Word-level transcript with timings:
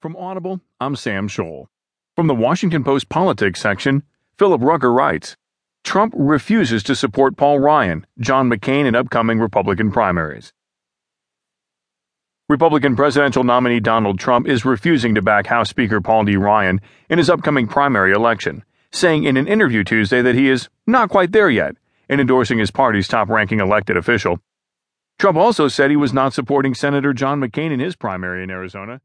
From 0.00 0.16
Audible, 0.16 0.62
I'm 0.80 0.96
Sam 0.96 1.28
Scholl. 1.28 1.66
From 2.16 2.26
the 2.26 2.34
Washington 2.34 2.82
Post 2.82 3.10
Politics 3.10 3.60
section, 3.60 4.02
Philip 4.38 4.62
Rucker 4.62 4.90
writes 4.90 5.36
Trump 5.84 6.14
refuses 6.16 6.82
to 6.84 6.96
support 6.96 7.36
Paul 7.36 7.58
Ryan, 7.58 8.06
John 8.18 8.48
McCain 8.48 8.86
in 8.86 8.94
upcoming 8.94 9.38
Republican 9.38 9.92
primaries. 9.92 10.54
Republican 12.48 12.96
presidential 12.96 13.44
nominee 13.44 13.78
Donald 13.78 14.18
Trump 14.18 14.48
is 14.48 14.64
refusing 14.64 15.14
to 15.16 15.20
back 15.20 15.48
House 15.48 15.68
Speaker 15.68 16.00
Paul 16.00 16.24
D. 16.24 16.34
Ryan 16.34 16.80
in 17.10 17.18
his 17.18 17.28
upcoming 17.28 17.68
primary 17.68 18.12
election, 18.12 18.64
saying 18.90 19.24
in 19.24 19.36
an 19.36 19.46
interview 19.46 19.84
Tuesday 19.84 20.22
that 20.22 20.34
he 20.34 20.48
is 20.48 20.70
not 20.86 21.10
quite 21.10 21.32
there 21.32 21.50
yet 21.50 21.76
in 22.08 22.20
endorsing 22.20 22.56
his 22.56 22.70
party's 22.70 23.06
top 23.06 23.28
ranking 23.28 23.60
elected 23.60 23.98
official. 23.98 24.40
Trump 25.18 25.36
also 25.36 25.68
said 25.68 25.90
he 25.90 25.96
was 25.96 26.14
not 26.14 26.32
supporting 26.32 26.72
Senator 26.72 27.12
John 27.12 27.38
McCain 27.38 27.70
in 27.70 27.80
his 27.80 27.96
primary 27.96 28.42
in 28.42 28.48
Arizona 28.48 29.02